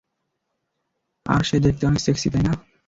[1.25, 2.53] আর সে দেখতে অনেক সেক্সি, তাই না?